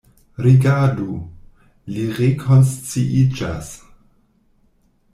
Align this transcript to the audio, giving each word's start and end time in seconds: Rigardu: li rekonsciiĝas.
Rigardu: 0.45 1.17
li 1.97 2.07
rekonsciiĝas. 2.21 3.73